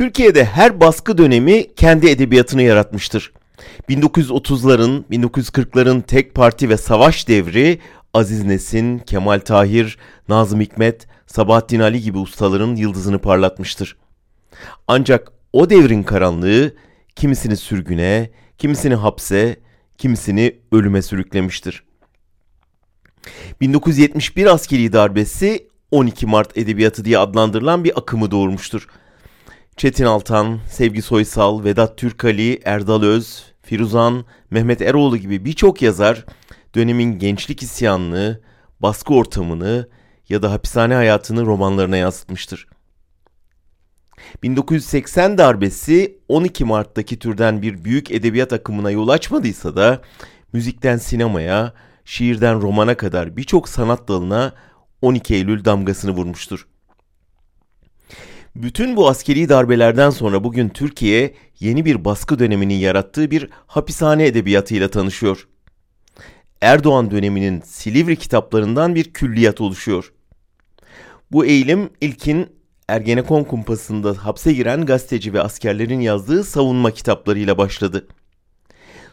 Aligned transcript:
Türkiye'de 0.00 0.44
her 0.44 0.80
baskı 0.80 1.18
dönemi 1.18 1.74
kendi 1.74 2.08
edebiyatını 2.08 2.62
yaratmıştır. 2.62 3.32
1930'ların, 3.88 5.04
1940'ların 5.10 6.02
tek 6.02 6.34
parti 6.34 6.68
ve 6.68 6.76
savaş 6.76 7.28
devri 7.28 7.78
Aziz 8.14 8.44
Nesin, 8.44 8.98
Kemal 8.98 9.40
Tahir, 9.40 9.98
Nazım 10.28 10.60
Hikmet, 10.60 11.06
Sabahattin 11.26 11.80
Ali 11.80 12.00
gibi 12.00 12.18
ustaların 12.18 12.76
yıldızını 12.76 13.18
parlatmıştır. 13.18 13.96
Ancak 14.88 15.32
o 15.52 15.70
devrin 15.70 16.02
karanlığı 16.02 16.74
kimisini 17.16 17.56
sürgüne, 17.56 18.30
kimisini 18.58 18.94
hapse, 18.94 19.56
kimisini 19.98 20.56
ölüme 20.72 21.02
sürüklemiştir. 21.02 21.84
1971 23.60 24.46
askeri 24.46 24.92
darbesi 24.92 25.68
12 25.90 26.26
Mart 26.26 26.58
edebiyatı 26.58 27.04
diye 27.04 27.18
adlandırılan 27.18 27.84
bir 27.84 27.98
akımı 27.98 28.30
doğurmuştur. 28.30 28.86
Çetin 29.80 30.04
Altan, 30.04 30.60
Sevgi 30.70 31.02
Soysal, 31.02 31.64
Vedat 31.64 31.98
Türkali, 31.98 32.60
Erdal 32.64 33.02
Öz, 33.02 33.44
Firuzan, 33.62 34.24
Mehmet 34.50 34.82
Eroğlu 34.82 35.16
gibi 35.16 35.44
birçok 35.44 35.82
yazar 35.82 36.24
dönemin 36.74 37.18
gençlik 37.18 37.62
isyanını, 37.62 38.40
baskı 38.80 39.14
ortamını 39.14 39.88
ya 40.28 40.42
da 40.42 40.52
hapishane 40.52 40.94
hayatını 40.94 41.46
romanlarına 41.46 41.96
yansıtmıştır. 41.96 42.68
1980 44.42 45.38
darbesi 45.38 46.18
12 46.28 46.64
Mart'taki 46.64 47.18
türden 47.18 47.62
bir 47.62 47.84
büyük 47.84 48.10
edebiyat 48.10 48.52
akımına 48.52 48.90
yol 48.90 49.08
açmadıysa 49.08 49.76
da 49.76 50.02
müzikten 50.52 50.96
sinemaya, 50.96 51.74
şiirden 52.04 52.62
romana 52.62 52.96
kadar 52.96 53.36
birçok 53.36 53.68
sanat 53.68 54.08
dalına 54.08 54.52
12 55.02 55.34
Eylül 55.34 55.64
damgasını 55.64 56.10
vurmuştur. 56.10 56.66
Bütün 58.56 58.96
bu 58.96 59.08
askeri 59.08 59.48
darbelerden 59.48 60.10
sonra 60.10 60.44
bugün 60.44 60.68
Türkiye 60.68 61.34
yeni 61.60 61.84
bir 61.84 62.04
baskı 62.04 62.38
döneminin 62.38 62.74
yarattığı 62.74 63.30
bir 63.30 63.48
hapishane 63.66 64.26
edebiyatıyla 64.26 64.88
tanışıyor. 64.90 65.48
Erdoğan 66.60 67.10
döneminin 67.10 67.60
Silivri 67.60 68.16
kitaplarından 68.16 68.94
bir 68.94 69.12
külliyat 69.12 69.60
oluşuyor. 69.60 70.12
Bu 71.32 71.44
eğilim 71.44 71.90
ilkin 72.00 72.48
Ergenekon 72.88 73.44
kumpasında 73.44 74.26
hapse 74.26 74.52
giren 74.52 74.86
gazeteci 74.86 75.32
ve 75.32 75.42
askerlerin 75.42 76.00
yazdığı 76.00 76.44
savunma 76.44 76.90
kitaplarıyla 76.90 77.58
başladı. 77.58 78.08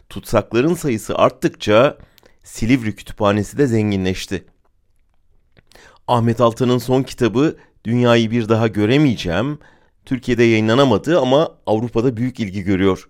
Tutsakların 0.08 0.74
sayısı 0.74 1.14
arttıkça 1.14 1.98
Silivri 2.44 2.96
kütüphanesi 2.96 3.58
de 3.58 3.66
zenginleşti. 3.66 4.44
Ahmet 6.08 6.40
Altan'ın 6.40 6.78
son 6.78 7.02
kitabı 7.02 7.56
Dünyayı 7.88 8.30
Bir 8.30 8.48
Daha 8.48 8.68
Göremeyeceğim, 8.68 9.58
Türkiye'de 10.04 10.44
yayınlanamadı 10.44 11.20
ama 11.20 11.58
Avrupa'da 11.66 12.16
büyük 12.16 12.40
ilgi 12.40 12.62
görüyor. 12.62 13.08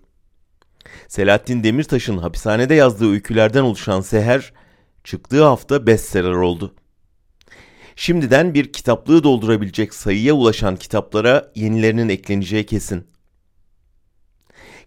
Selahattin 1.07 1.63
Demirtaş'ın 1.63 2.17
hapishanede 2.17 2.73
yazdığı 2.73 3.11
öykülerden 3.11 3.61
oluşan 3.61 4.01
Seher, 4.01 4.53
çıktığı 5.03 5.43
hafta 5.43 5.87
bestseller 5.87 6.31
oldu. 6.31 6.75
Şimdiden 7.95 8.53
bir 8.53 8.73
kitaplığı 8.73 9.23
doldurabilecek 9.23 9.93
sayıya 9.93 10.33
ulaşan 10.33 10.75
kitaplara 10.75 11.51
yenilerinin 11.55 12.09
ekleneceği 12.09 12.65
kesin. 12.65 13.07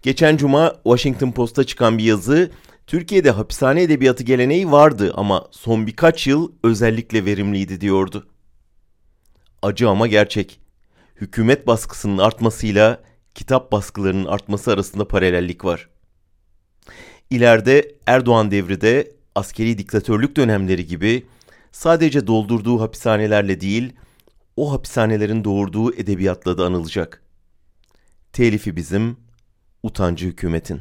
Geçen 0.02 0.36
cuma 0.36 0.74
Washington 0.84 1.32
Post'a 1.32 1.64
çıkan 1.64 1.98
bir 1.98 2.04
yazı, 2.04 2.50
Türkiye'de 2.86 3.30
hapishane 3.30 3.82
edebiyatı 3.82 4.24
geleneği 4.24 4.70
vardı 4.70 5.12
ama 5.14 5.48
son 5.50 5.86
birkaç 5.86 6.26
yıl 6.26 6.52
özellikle 6.64 7.24
verimliydi 7.24 7.80
diyordu. 7.80 8.26
Acı 9.62 9.88
ama 9.88 10.06
gerçek. 10.06 10.60
Hükümet 11.16 11.66
baskısının 11.66 12.18
artmasıyla 12.18 13.02
kitap 13.34 13.72
baskılarının 13.72 14.24
artması 14.24 14.72
arasında 14.72 15.08
paralellik 15.08 15.64
var. 15.64 15.88
İleride 17.30 17.94
Erdoğan 18.06 18.50
devri 18.50 18.80
de 18.80 19.12
askeri 19.34 19.78
diktatörlük 19.78 20.36
dönemleri 20.36 20.86
gibi 20.86 21.26
sadece 21.72 22.26
doldurduğu 22.26 22.80
hapishanelerle 22.80 23.60
değil, 23.60 23.92
o 24.56 24.72
hapishanelerin 24.72 25.44
doğurduğu 25.44 25.94
edebiyatla 25.94 26.58
da 26.58 26.66
anılacak. 26.66 27.22
Telifi 28.32 28.76
bizim, 28.76 29.16
utancı 29.82 30.26
hükümetin. 30.26 30.80